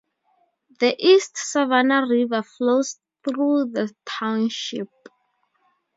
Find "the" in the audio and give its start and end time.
0.79-0.95, 3.65-3.93